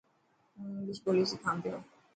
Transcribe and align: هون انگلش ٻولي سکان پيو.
هون 0.55 0.67
انگلش 0.77 0.99
ٻولي 1.03 1.23
سکان 1.31 1.55
پيو. 1.63 1.77